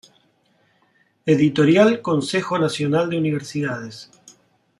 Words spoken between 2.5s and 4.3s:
Nacional de Universidades.